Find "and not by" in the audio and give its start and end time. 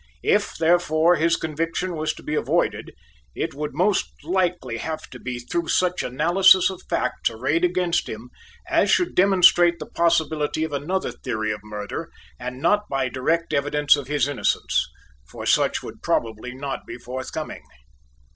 12.39-13.09